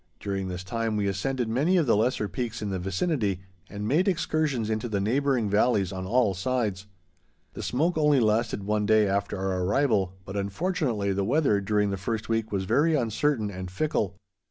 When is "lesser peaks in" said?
1.95-2.71